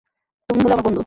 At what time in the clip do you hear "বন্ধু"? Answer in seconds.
0.85-0.99